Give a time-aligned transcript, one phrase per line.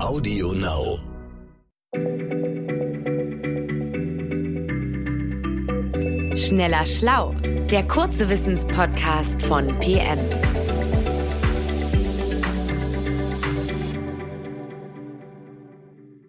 [0.00, 0.98] Audio Now.
[6.36, 7.34] Schneller Schlau,
[7.70, 10.18] der kurze Wissenspodcast von PM.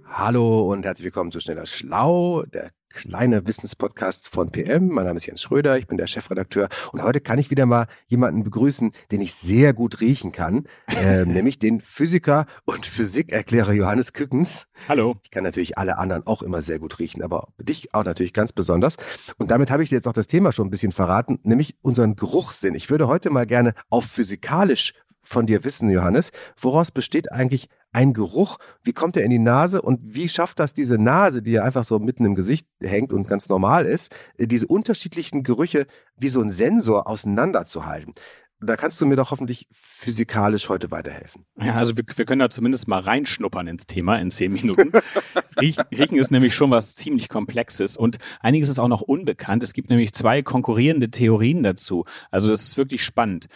[0.06, 4.90] Hallo und herzlich willkommen zu Schneller Schlau, der kleine Wissenspodcast von PM.
[4.90, 7.88] Mein Name ist Jens Schröder, ich bin der Chefredakteur und heute kann ich wieder mal
[8.08, 14.14] jemanden begrüßen, den ich sehr gut riechen kann, äh, nämlich den Physiker und Physikerklärer Johannes
[14.14, 14.68] Kückens.
[14.88, 15.18] Hallo.
[15.24, 18.52] Ich kann natürlich alle anderen auch immer sehr gut riechen, aber dich auch natürlich ganz
[18.52, 18.98] besonders.
[19.38, 22.16] Und damit habe ich dir jetzt auch das Thema schon ein bisschen verraten, nämlich unseren
[22.16, 22.76] Geruchssinn.
[22.76, 28.14] Ich würde heute mal gerne auf physikalisch von dir wissen, Johannes, woraus besteht eigentlich ein
[28.14, 28.58] Geruch?
[28.84, 31.84] Wie kommt er in die Nase und wie schafft das diese Nase, die ja einfach
[31.84, 36.42] so mitten im Gesicht hängt und ganz normal ist, äh, diese unterschiedlichen Gerüche wie so
[36.42, 38.14] ein Sensor auseinanderzuhalten?
[38.62, 41.46] Da kannst du mir doch hoffentlich physikalisch heute weiterhelfen.
[41.62, 44.92] Ja, also wir, wir können da zumindest mal reinschnuppern ins Thema in zehn Minuten.
[45.62, 49.64] Riechen, Riechen ist nämlich schon was ziemlich Komplexes und einiges ist auch noch unbekannt.
[49.64, 52.04] Es gibt nämlich zwei konkurrierende Theorien dazu.
[52.32, 53.48] Also das ist wirklich spannend.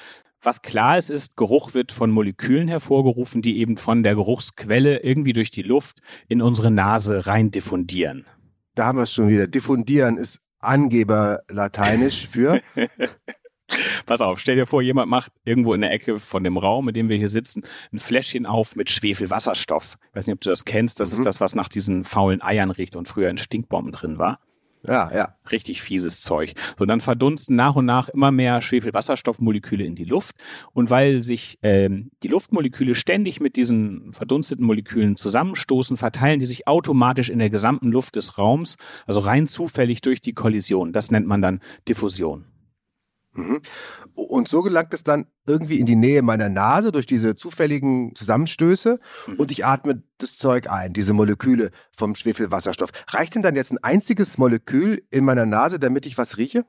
[0.46, 5.32] Was klar ist, ist, Geruch wird von Molekülen hervorgerufen, die eben von der Geruchsquelle irgendwie
[5.32, 8.26] durch die Luft in unsere Nase rein diffundieren.
[8.76, 9.48] Da haben wir es schon wieder.
[9.48, 12.62] Diffundieren ist Angeberlateinisch für.
[14.06, 16.94] Pass auf, stell dir vor, jemand macht irgendwo in der Ecke von dem Raum, in
[16.94, 19.98] dem wir hier sitzen, ein Fläschchen auf mit Schwefelwasserstoff.
[20.10, 21.00] Ich weiß nicht, ob du das kennst.
[21.00, 21.20] Das mhm.
[21.20, 24.40] ist das, was nach diesen faulen Eiern riecht und früher in Stinkbomben drin war.
[24.86, 25.36] Ja, ja.
[25.52, 26.54] Richtig fieses Zeug.
[26.78, 30.36] So, dann verdunsten nach und nach immer mehr Schwefelwasserstoffmoleküle in die Luft.
[30.74, 36.68] Und weil sich ähm, die Luftmoleküle ständig mit diesen verdunsteten Molekülen zusammenstoßen, verteilen die sich
[36.68, 40.92] automatisch in der gesamten Luft des Raums, also rein zufällig durch die Kollision.
[40.92, 42.46] Das nennt man dann Diffusion.
[43.34, 43.62] Mhm.
[44.14, 49.00] Und so gelangt es dann irgendwie in die Nähe meiner Nase durch diese zufälligen Zusammenstöße
[49.28, 49.36] mhm.
[49.36, 52.92] und ich atme das Zeug ein, diese Moleküle vom Schwefelwasserstoff.
[53.10, 56.66] Reicht denn dann jetzt ein einziges Molekül in meiner Nase, damit ich was rieche?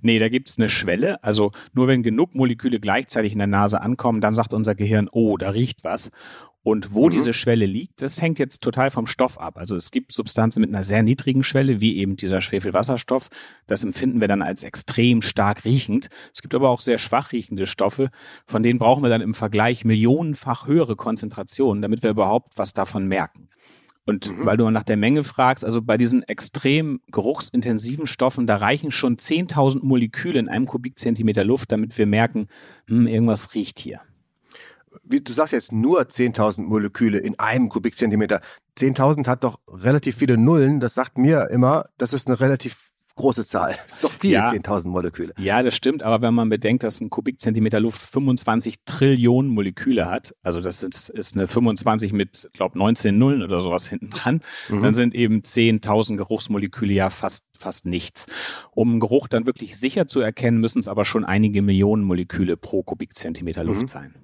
[0.00, 1.22] Nee, da gibt's eine Schwelle.
[1.22, 5.36] Also nur wenn genug Moleküle gleichzeitig in der Nase ankommen, dann sagt unser Gehirn, oh,
[5.36, 6.10] da riecht was.
[6.66, 7.12] Und wo mhm.
[7.12, 9.56] diese Schwelle liegt, das hängt jetzt total vom Stoff ab.
[9.56, 13.28] Also es gibt Substanzen mit einer sehr niedrigen Schwelle, wie eben dieser Schwefelwasserstoff.
[13.68, 16.08] Das empfinden wir dann als extrem stark riechend.
[16.34, 18.10] Es gibt aber auch sehr schwach riechende Stoffe,
[18.46, 23.06] von denen brauchen wir dann im Vergleich millionenfach höhere Konzentrationen, damit wir überhaupt was davon
[23.06, 23.48] merken.
[24.06, 24.46] Und mhm.
[24.46, 29.16] weil du nach der Menge fragst, also bei diesen extrem geruchsintensiven Stoffen, da reichen schon
[29.16, 32.48] 10.000 Moleküle in einem Kubikzentimeter Luft, damit wir merken,
[32.86, 34.00] hm, irgendwas riecht hier
[35.04, 38.40] wie, du sagst jetzt nur 10.000 Moleküle in einem Kubikzentimeter.
[38.78, 40.80] 10.000 hat doch relativ viele Nullen.
[40.80, 43.76] Das sagt mir immer, das ist eine relativ große Zahl.
[43.86, 45.34] Das ist doch viel, ja, 10.000 Moleküle.
[45.38, 46.02] Ja, das stimmt.
[46.02, 51.08] Aber wenn man bedenkt, dass ein Kubikzentimeter Luft 25 Trillionen Moleküle hat, also das ist,
[51.10, 54.82] ist eine 25 mit, glaube 19 Nullen oder sowas hinten dran, mhm.
[54.82, 58.26] dann sind eben 10.000 Geruchsmoleküle ja fast fast nichts.
[58.72, 62.82] Um Geruch dann wirklich sicher zu erkennen, müssen es aber schon einige Millionen Moleküle pro
[62.82, 63.86] Kubikzentimeter Luft mhm.
[63.88, 64.14] sein.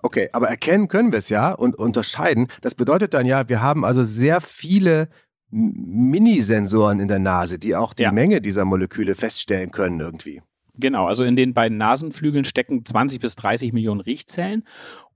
[0.00, 2.48] Okay, aber erkennen können wir es ja und unterscheiden.
[2.62, 5.08] Das bedeutet dann ja, wir haben also sehr viele
[5.50, 8.12] Minisensoren in der Nase, die auch die ja.
[8.12, 10.42] Menge dieser Moleküle feststellen können irgendwie.
[10.80, 14.62] Genau, also in den beiden Nasenflügeln stecken 20 bis 30 Millionen Riechzellen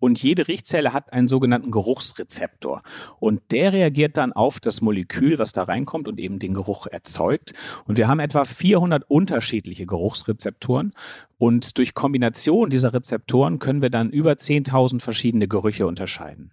[0.01, 2.83] und jede Riechzelle hat einen sogenannten Geruchsrezeptor
[3.21, 7.53] und der reagiert dann auf das Molekül, was da reinkommt und eben den Geruch erzeugt.
[7.87, 10.95] Und wir haben etwa 400 unterschiedliche Geruchsrezeptoren
[11.39, 16.51] und durch Kombination dieser Rezeptoren können wir dann über 10.000 verschiedene Gerüche unterscheiden.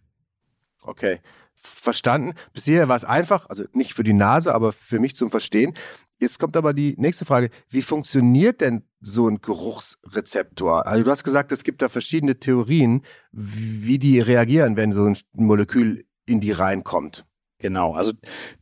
[0.83, 1.19] Okay
[1.59, 2.33] verstanden.
[2.53, 5.73] Bisher war es einfach, also nicht für die Nase, aber für mich zum Verstehen.
[6.19, 7.49] Jetzt kommt aber die nächste Frage.
[7.69, 10.85] Wie funktioniert denn so ein Geruchsrezeptor?
[10.85, 15.17] Also du hast gesagt, es gibt da verschiedene Theorien, wie die reagieren, wenn so ein
[15.33, 17.25] Molekül in die reinkommt.
[17.61, 18.13] Genau, also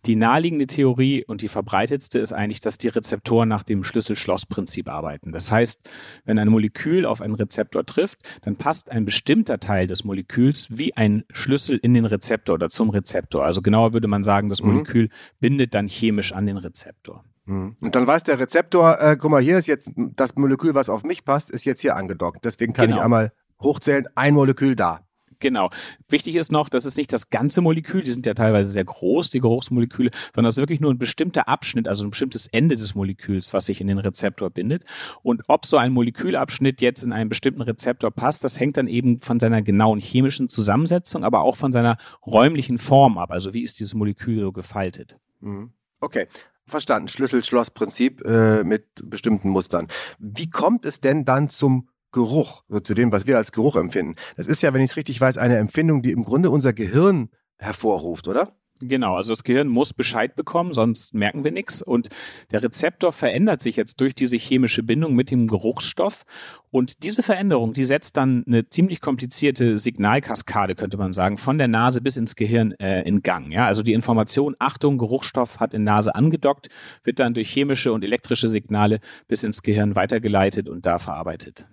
[0.08, 5.32] die naheliegende Theorie und die verbreitetste ist eigentlich, dass die Rezeptoren nach dem Schlüssel-Schloss-Prinzip arbeiten.
[5.32, 5.88] Das heißt,
[6.26, 10.98] wenn ein Molekül auf einen Rezeptor trifft, dann passt ein bestimmter Teil des Moleküls wie
[10.98, 13.46] ein Schlüssel in den Rezeptor oder zum Rezeptor.
[13.46, 14.74] Also genauer würde man sagen, das mhm.
[14.74, 15.10] Molekül mhm.
[15.40, 17.24] bindet dann chemisch an den Rezeptor.
[17.46, 17.76] Mhm.
[17.80, 21.04] Und dann weiß der Rezeptor, äh, guck mal, hier ist jetzt das Molekül, was auf
[21.04, 22.44] mich passt, ist jetzt hier angedockt.
[22.44, 22.98] Deswegen kann genau.
[22.98, 25.07] ich einmal hochzählen, ein Molekül da.
[25.40, 25.70] Genau.
[26.10, 29.30] Wichtig ist noch, das ist nicht das ganze Molekül, die sind ja teilweise sehr groß,
[29.30, 32.96] die Geruchsmoleküle, sondern es ist wirklich nur ein bestimmter Abschnitt, also ein bestimmtes Ende des
[32.96, 34.84] Moleküls, was sich in den Rezeptor bindet.
[35.22, 39.20] Und ob so ein Molekülabschnitt jetzt in einen bestimmten Rezeptor passt, das hängt dann eben
[39.20, 43.32] von seiner genauen chemischen Zusammensetzung, aber auch von seiner räumlichen Form ab.
[43.32, 45.18] Also wie ist dieses Molekül so gefaltet?
[45.42, 45.72] Mhm.
[46.00, 46.28] Okay.
[46.66, 47.08] Verstanden.
[47.08, 49.88] Schlüssel-Schloss-Prinzip äh, mit bestimmten Mustern.
[50.20, 54.16] Wie kommt es denn dann zum Geruch, so zu dem, was wir als Geruch empfinden.
[54.36, 57.30] Das ist ja, wenn ich es richtig weiß, eine Empfindung, die im Grunde unser Gehirn
[57.58, 58.54] hervorruft, oder?
[58.80, 61.82] Genau, also das Gehirn muss Bescheid bekommen, sonst merken wir nichts.
[61.82, 62.10] Und
[62.52, 66.26] der Rezeptor verändert sich jetzt durch diese chemische Bindung mit dem Geruchsstoff.
[66.70, 71.68] Und diese Veränderung, die setzt dann eine ziemlich komplizierte Signalkaskade, könnte man sagen, von der
[71.68, 73.52] Nase bis ins Gehirn äh, in Gang.
[73.52, 76.68] Ja, also die Information, Achtung, Geruchsstoff hat in Nase angedockt,
[77.04, 81.68] wird dann durch chemische und elektrische Signale bis ins Gehirn weitergeleitet und da verarbeitet.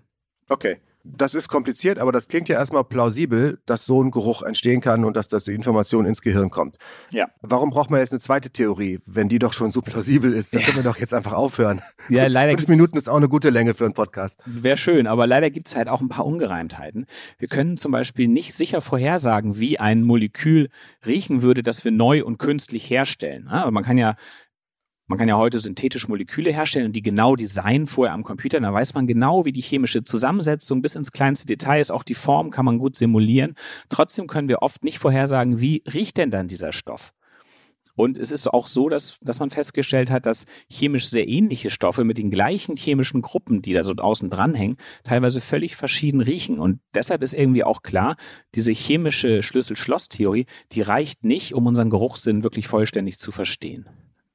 [0.49, 4.81] Okay das ist kompliziert, aber das klingt ja erstmal plausibel, dass so ein Geruch entstehen
[4.81, 6.79] kann und dass das die Information ins Gehirn kommt.
[7.11, 7.29] Ja.
[7.43, 10.55] Warum braucht man jetzt eine zweite Theorie, wenn die doch schon so plausibel ist?
[10.55, 10.67] Dann ja.
[10.67, 11.83] können wir doch jetzt einfach aufhören.
[12.09, 12.53] Ja, leider.
[12.53, 14.41] Fünf Minuten ist auch eine gute Länge für einen Podcast.
[14.47, 17.07] Wäre schön, aber leider gibt es halt auch ein paar Ungereimtheiten.
[17.39, 20.71] Wir können zum Beispiel nicht sicher vorhersagen, wie ein Molekül
[21.05, 23.49] riechen würde, das wir neu und künstlich herstellen.
[23.49, 24.17] Aber man kann ja
[25.07, 28.59] man kann ja heute synthetische Moleküle herstellen und die genau designen vorher am Computer.
[28.59, 31.91] Da weiß man genau, wie die chemische Zusammensetzung bis ins kleinste Detail ist.
[31.91, 33.55] Auch die Form kann man gut simulieren.
[33.91, 37.13] Trotzdem können wir oft nicht vorhersagen, wie riecht denn dann dieser Stoff.
[37.97, 42.03] Und es ist auch so, dass, dass man festgestellt hat, dass chemisch sehr ähnliche Stoffe
[42.03, 46.59] mit den gleichen chemischen Gruppen, die da so außen dranhängen, teilweise völlig verschieden riechen.
[46.59, 48.17] Und deshalb ist irgendwie auch klar,
[48.55, 53.87] diese chemische Schlüssel-Schloss-Theorie, die reicht nicht, um unseren Geruchssinn wirklich vollständig zu verstehen.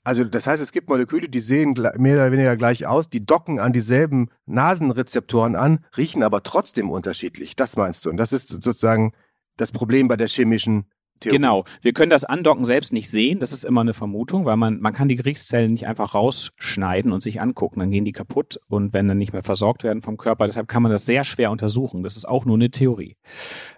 [0.03, 3.59] Also das heißt, es gibt Moleküle, die sehen mehr oder weniger gleich aus, die docken
[3.59, 7.55] an dieselben Nasenrezeptoren an, riechen aber trotzdem unterschiedlich.
[7.55, 8.09] Das meinst du?
[8.09, 9.13] Und das ist sozusagen
[9.57, 10.85] das Problem bei der chemischen
[11.19, 11.37] Theorie.
[11.37, 11.65] Genau.
[11.81, 13.39] Wir können das Andocken selbst nicht sehen.
[13.39, 17.21] Das ist immer eine Vermutung, weil man, man kann die Gerichtszellen nicht einfach rausschneiden und
[17.21, 17.79] sich angucken.
[17.79, 20.45] Dann gehen die kaputt und wenn dann nicht mehr versorgt werden vom Körper.
[20.45, 22.03] Deshalb kann man das sehr schwer untersuchen.
[22.03, 23.17] Das ist auch nur eine Theorie.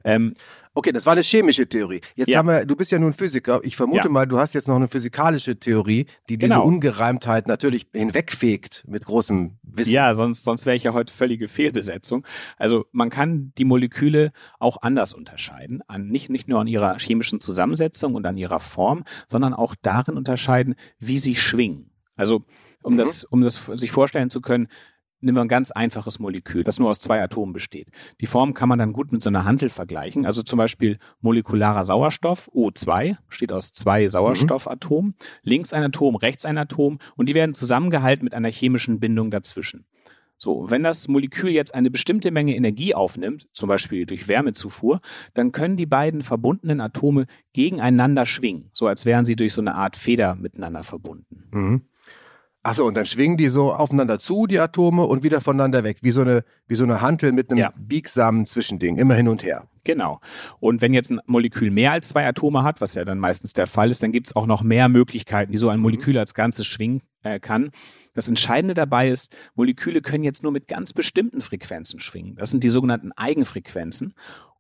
[0.04, 0.36] Ähm,
[0.74, 2.00] Okay, das war eine chemische Theorie.
[2.16, 2.38] Jetzt ja.
[2.38, 3.60] haben wir, du bist ja nun Physiker.
[3.64, 4.10] Ich vermute ja.
[4.10, 6.66] mal, du hast jetzt noch eine physikalische Theorie, die diese genau.
[6.66, 9.92] Ungereimtheit natürlich hinwegfegt mit großem Wissen.
[9.92, 12.26] Ja, sonst, sonst wäre ich ja heute völlige Fehlbesetzung.
[12.58, 17.42] Also man kann die Moleküle auch anders unterscheiden, an, nicht, nicht nur an ihrer chemischen
[17.42, 21.92] Zusammensetzung und an ihrer Form, sondern auch darin unterscheiden, wie sie schwingen.
[22.16, 22.46] Also
[22.84, 22.98] um mhm.
[22.98, 24.68] das, um das sich vorstellen zu können,
[25.22, 27.90] nehmen wir ein ganz einfaches Molekül, das nur aus zwei Atomen besteht.
[28.20, 30.26] Die Form kann man dann gut mit so einer Hantel vergleichen.
[30.26, 35.12] Also zum Beispiel molekularer Sauerstoff, O2, besteht aus zwei Sauerstoffatomen.
[35.12, 35.26] Mhm.
[35.44, 39.86] Links ein Atom, rechts ein Atom und die werden zusammengehalten mit einer chemischen Bindung dazwischen.
[40.44, 45.00] So, wenn das Molekül jetzt eine bestimmte Menge Energie aufnimmt, zum Beispiel durch Wärmezufuhr,
[45.36, 49.76] dann können die beiden verbundenen Atome gegeneinander schwingen, so als wären sie durch so eine
[49.76, 51.44] Art Feder miteinander verbunden.
[51.52, 51.82] Mhm.
[52.64, 56.12] Achso, und dann schwingen die so aufeinander zu, die Atome, und wieder voneinander weg, wie
[56.12, 57.72] so eine, wie so eine Hantel mit einem ja.
[57.76, 59.68] biegsamen Zwischending, immer hin und her.
[59.84, 60.20] Genau.
[60.60, 63.66] Und wenn jetzt ein Molekül mehr als zwei Atome hat, was ja dann meistens der
[63.66, 65.84] Fall ist, dann gibt es auch noch mehr Möglichkeiten, wie so ein mhm.
[65.84, 67.72] Molekül als Ganzes schwingen äh, kann.
[68.14, 72.36] Das Entscheidende dabei ist, Moleküle können jetzt nur mit ganz bestimmten Frequenzen schwingen.
[72.36, 74.14] Das sind die sogenannten Eigenfrequenzen.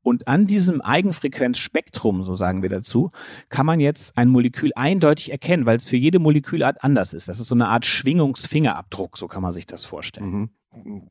[0.03, 3.11] Und an diesem Eigenfrequenzspektrum, so sagen wir dazu,
[3.49, 7.27] kann man jetzt ein Molekül eindeutig erkennen, weil es für jede Molekülart anders ist.
[7.27, 10.31] Das ist so eine Art Schwingungsfingerabdruck, so kann man sich das vorstellen.
[10.31, 10.49] Mhm.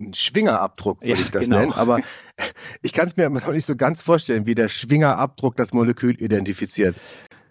[0.00, 1.58] Ein Schwingerabdruck würde ja, ich das genau.
[1.60, 2.00] nennen, aber
[2.82, 6.96] ich kann es mir noch nicht so ganz vorstellen, wie der Schwingerabdruck das Molekül identifiziert.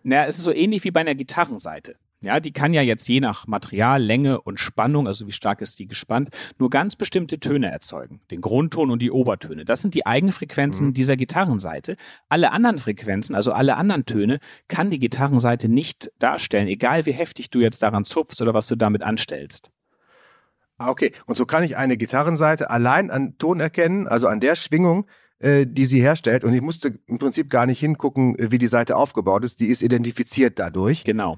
[0.04, 1.96] Naja, es ist so ähnlich wie bei einer Gitarrenseite.
[2.22, 5.80] Ja, die kann ja jetzt je nach Material, Länge und Spannung, also wie stark ist
[5.80, 8.20] die gespannt, nur ganz bestimmte Töne erzeugen.
[8.30, 9.64] Den Grundton und die Obertöne.
[9.64, 10.94] Das sind die Eigenfrequenzen mhm.
[10.94, 11.96] dieser Gitarrenseite.
[12.28, 17.52] Alle anderen Frequenzen, also alle anderen Töne, kann die Gitarrenseite nicht darstellen, egal wie heftig
[17.52, 19.72] du jetzt daran zupfst oder was du damit anstellst.
[20.78, 21.14] Ah, okay.
[21.26, 25.08] Und so kann ich eine Gitarrenseite allein an Ton erkennen, also an der Schwingung,
[25.40, 26.44] äh, die sie herstellt.
[26.44, 29.62] Und ich musste im Prinzip gar nicht hingucken, wie die Seite aufgebaut ist.
[29.62, 31.06] Die ist identifiziert dadurch.
[31.06, 31.38] Genau.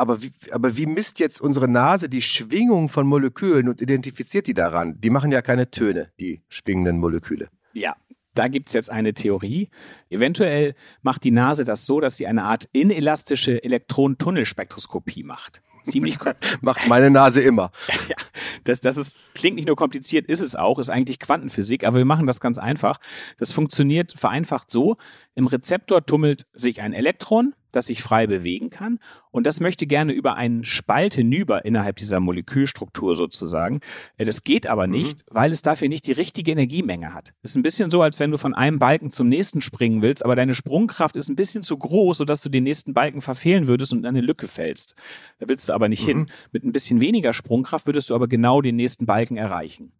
[0.00, 4.54] Aber wie, aber wie misst jetzt unsere Nase die Schwingung von Molekülen und identifiziert die
[4.54, 4.98] daran?
[4.98, 7.50] Die machen ja keine Töne, die schwingenden Moleküle.
[7.74, 7.94] Ja,
[8.32, 9.68] da gibt es jetzt eine Theorie.
[10.08, 15.60] Eventuell macht die Nase das so, dass sie eine Art inelastische Elektronentunnelspektroskopie macht.
[15.82, 16.16] Ziemlich
[16.62, 17.70] macht meine Nase immer.
[18.08, 18.16] ja,
[18.64, 22.06] das, das ist, klingt nicht nur kompliziert, ist es auch, ist eigentlich Quantenphysik, aber wir
[22.06, 23.00] machen das ganz einfach.
[23.36, 24.96] Das funktioniert vereinfacht so.
[25.34, 28.98] Im Rezeptor tummelt sich ein Elektron, das sich frei bewegen kann.
[29.30, 33.80] Und das möchte gerne über einen Spalt hinüber innerhalb dieser Molekülstruktur sozusagen.
[34.16, 34.92] Äh, das geht aber mhm.
[34.92, 35.34] nicht, mhm.
[35.34, 37.32] weil es dafür nicht die richtige Energiemenge hat.
[37.42, 40.36] Ist ein bisschen so, als wenn du von einem Balken zum nächsten springen willst, aber
[40.36, 44.00] deine Sprungkraft ist ein bisschen zu groß, sodass du den nächsten Balken verfehlen würdest und
[44.00, 44.94] in eine Lücke fällst.
[45.38, 46.06] Da willst du aber nicht mhm.
[46.08, 46.26] hin.
[46.52, 49.92] Mit ein bisschen weniger Sprungkraft würdest du aber genau den nächsten Balken erreichen.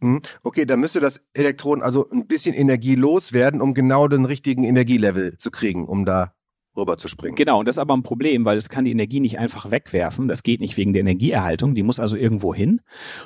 [0.00, 0.22] Mhm.
[0.42, 5.38] Okay, dann müsste das Elektron also ein bisschen Energie loswerden, um genau den richtigen Energielevel
[5.38, 6.34] zu kriegen, um da
[6.76, 7.34] rüber zu springen.
[7.34, 10.28] Genau, und das ist aber ein Problem, weil es kann die Energie nicht einfach wegwerfen.
[10.28, 11.74] Das geht nicht wegen der Energieerhaltung.
[11.74, 12.80] Die muss also irgendwo hin.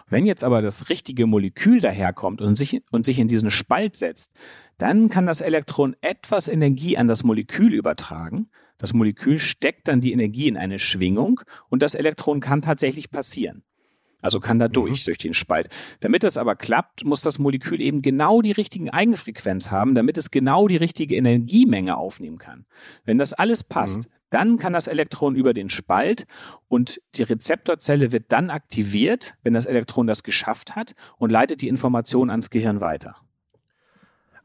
[0.09, 4.33] Wenn jetzt aber das richtige Molekül daherkommt und sich, und sich in diesen Spalt setzt,
[4.77, 8.49] dann kann das Elektron etwas Energie an das Molekül übertragen.
[8.79, 13.65] Das Molekül steckt dann die Energie in eine Schwingung und das Elektron kann tatsächlich passieren.
[14.21, 14.73] Also kann da mhm.
[14.73, 15.05] durch, mhm.
[15.07, 15.69] durch den Spalt.
[16.01, 20.31] Damit das aber klappt, muss das Molekül eben genau die richtigen Eigenfrequenz haben, damit es
[20.31, 22.67] genau die richtige Energiemenge aufnehmen kann.
[23.05, 24.13] Wenn das alles passt, mhm.
[24.31, 26.27] dann kann das Elektron über den Spalt
[26.67, 31.69] und die Rezeptorzelle wird dann aktiviert, wenn das Elektron das geschafft hat und leitet die
[31.69, 33.15] Information ans Gehirn weiter.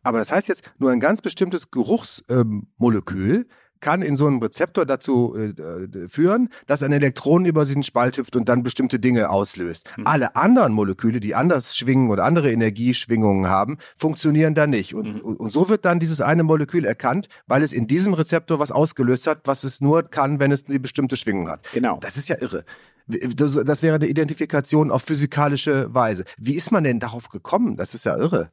[0.04, 3.46] Aber das heißt jetzt, nur ein ganz bestimmtes Geruchsmolekül ähm,
[3.84, 8.36] kann in so einem Rezeptor dazu äh, führen, dass ein Elektron über diesen Spalt hüpft
[8.38, 9.90] und dann bestimmte Dinge auslöst.
[9.98, 10.08] Mhm.
[10.08, 14.96] Alle anderen Moleküle, die anders schwingen oder andere Energieschwingungen haben, funktionieren da nicht.
[14.96, 15.36] Und, mhm.
[15.36, 19.28] und so wird dann dieses eine Molekül erkannt, weil es in diesem Rezeptor was ausgelöst
[19.28, 21.68] hat, was es nur kann, wenn es eine bestimmte Schwingung hat.
[21.74, 22.00] Genau.
[22.00, 22.64] Das ist ja irre.
[23.06, 26.24] Das, das wäre eine Identifikation auf physikalische Weise.
[26.38, 27.76] Wie ist man denn darauf gekommen?
[27.76, 28.50] Das ist ja irre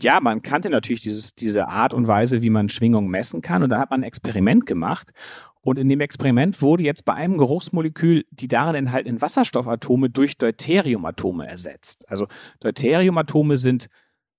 [0.00, 3.62] ja, man kannte natürlich dieses, diese Art und Weise, wie man Schwingung messen kann.
[3.62, 5.12] Und da hat man ein Experiment gemacht.
[5.60, 11.46] Und in dem Experiment wurde jetzt bei einem Geruchsmolekül die darin enthaltenen Wasserstoffatome durch Deuteriumatome
[11.46, 12.08] ersetzt.
[12.08, 12.26] Also
[12.60, 13.88] Deuteriumatome sind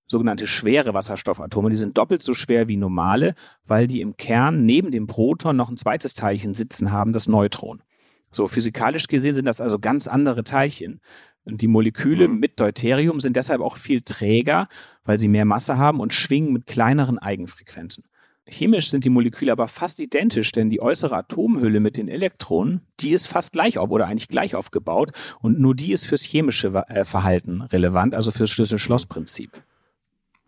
[0.06, 1.70] sogenannte schwere Wasserstoffatome.
[1.70, 3.34] Die sind doppelt so schwer wie normale,
[3.64, 7.82] weil die im Kern neben dem Proton noch ein zweites Teilchen sitzen haben, das Neutron.
[8.30, 11.00] So physikalisch gesehen sind das also ganz andere Teilchen.
[11.44, 12.38] Und die Moleküle mhm.
[12.38, 14.68] mit Deuterium sind deshalb auch viel träger,
[15.04, 18.04] weil sie mehr Masse haben und schwingen mit kleineren Eigenfrequenzen.
[18.46, 23.12] Chemisch sind die Moleküle aber fast identisch, denn die äußere Atomhülle mit den Elektronen, die
[23.12, 27.04] ist fast gleich auf oder eigentlich gleich aufgebaut und nur die ist fürs chemische äh,
[27.04, 29.50] Verhalten relevant, also fürs Schlüssel-Schloss-Prinzip.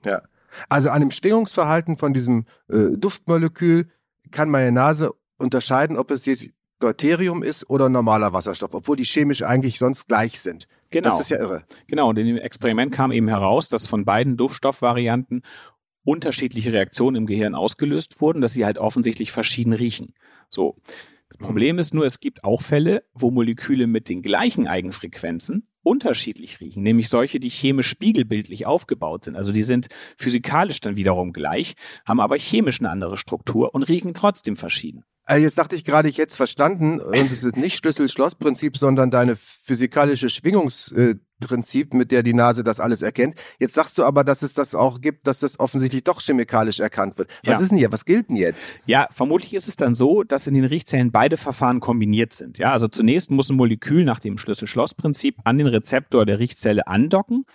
[0.05, 0.23] Ja.
[0.69, 3.89] Also an dem Schwingungsverhalten von diesem äh, Duftmolekül
[4.31, 6.47] kann meine Nase unterscheiden, ob es jetzt
[6.79, 10.69] Deuterium ist oder normaler Wasserstoff, obwohl die chemisch eigentlich sonst gleich sind.
[10.90, 11.11] Genau.
[11.11, 11.64] Das ist ja irre.
[11.87, 15.43] Genau, und in dem Experiment kam eben heraus, dass von beiden Duftstoffvarianten
[16.05, 20.14] unterschiedliche Reaktionen im Gehirn ausgelöst wurden, dass sie halt offensichtlich verschieden riechen.
[20.50, 20.76] So.
[21.28, 26.61] Das Problem ist nur, es gibt auch Fälle, wo Moleküle mit den gleichen Eigenfrequenzen unterschiedlich
[26.61, 29.37] riechen, nämlich solche, die chemisch spiegelbildlich aufgebaut sind.
[29.37, 31.75] Also die sind physikalisch dann wiederum gleich,
[32.05, 35.05] haben aber chemisch eine andere Struktur und riechen trotzdem verschieden.
[35.28, 39.11] Also jetzt dachte ich gerade, ich hätte es verstanden und es ist nicht Schlüssel-Schloss-Prinzip, sondern
[39.11, 43.35] deine physikalische Schwingungsprinzip, mit der die Nase das alles erkennt.
[43.59, 47.18] Jetzt sagst du aber, dass es das auch gibt, dass das offensichtlich doch chemikalisch erkannt
[47.18, 47.28] wird.
[47.45, 47.61] Was ja.
[47.61, 47.90] ist denn hier?
[47.90, 48.73] Was gilt denn jetzt?
[48.87, 52.59] Ja, vermutlich ist es dann so, dass in den Riechzellen beide Verfahren kombiniert sind.
[52.59, 57.47] Ja, also zunächst muss ein Molekül nach dem Schlüssel-Schloss-Prinzip an den Rezeptor der Riechzelle andocken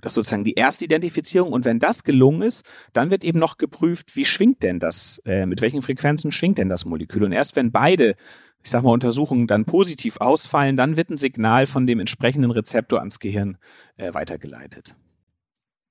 [0.00, 1.52] das ist sozusagen die erste Identifizierung.
[1.52, 5.46] Und wenn das gelungen ist, dann wird eben noch geprüft, wie schwingt denn das, äh,
[5.46, 7.24] mit welchen Frequenzen schwingt denn das Molekül.
[7.24, 8.14] Und erst wenn beide,
[8.62, 13.00] ich sag mal, Untersuchungen dann positiv ausfallen, dann wird ein Signal von dem entsprechenden Rezeptor
[13.00, 13.58] ans Gehirn
[13.96, 14.94] äh, weitergeleitet.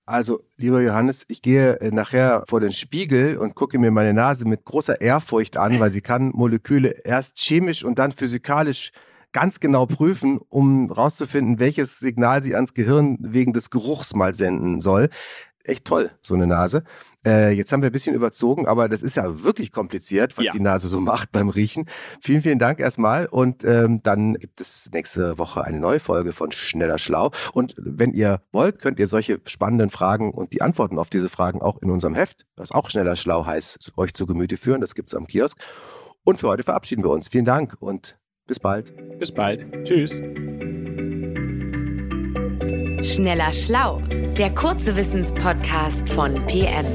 [0.09, 4.47] Also, lieber Johannes, ich gehe äh, nachher vor den Spiegel und gucke mir meine Nase
[4.47, 8.91] mit großer Ehrfurcht an, weil sie kann Moleküle erst chemisch und dann physikalisch
[9.37, 14.81] ganz genau prüfen, um rauszufinden, welches Signal sie ans Gehirn wegen des Geruchs mal senden
[14.81, 15.09] soll.
[15.63, 16.83] Echt toll, so eine Nase.
[17.23, 20.51] Äh, jetzt haben wir ein bisschen überzogen, aber das ist ja wirklich kompliziert, was ja.
[20.53, 21.85] die Nase so macht beim Riechen.
[22.19, 26.51] Vielen, vielen Dank erstmal und ähm, dann gibt es nächste Woche eine neue Folge von
[26.51, 27.29] Schneller Schlau.
[27.53, 31.61] Und wenn ihr wollt, könnt ihr solche spannenden Fragen und die Antworten auf diese Fragen
[31.61, 34.81] auch in unserem Heft, das auch Schneller Schlau heißt, euch zu Gemüte führen.
[34.81, 35.59] Das gibt's am Kiosk.
[36.23, 37.27] Und für heute verabschieden wir uns.
[37.27, 38.17] Vielen Dank und
[38.47, 38.93] bis bald.
[39.19, 39.67] Bis bald.
[39.83, 40.21] Tschüss.
[43.03, 44.01] Schneller Schlau,
[44.37, 46.85] der kurze Wissenspodcast von PM.